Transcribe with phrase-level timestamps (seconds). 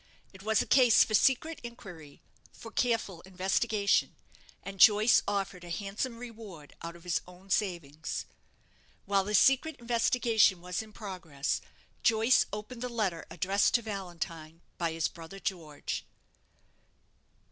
[0.33, 4.15] It was a case for secret inquiry, for careful investigation;
[4.63, 8.25] and Joyce offered a handsome reward out of his own savings.
[9.05, 11.61] While this secret investigation was in progress,
[12.01, 16.03] Joyce opened the letter addressed to Valentine by his brother George.